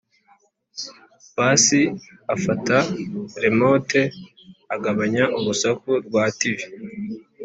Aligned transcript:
pasi 1.35 1.81
afata 2.33 2.77
remote 3.43 4.01
agabanya 4.75 5.23
urusaku 5.37 5.89
rwa 6.05 6.23
tivi 6.39 6.67